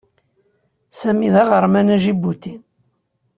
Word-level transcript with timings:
Sami 0.99 1.29
d 1.33 1.35
aɣerman 1.41 1.87
aǧibuti. 1.95 2.53